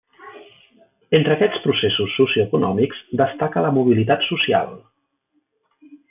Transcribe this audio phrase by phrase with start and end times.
[1.17, 4.73] Entre aquests processos socioeconòmics destaca la mobilitat social.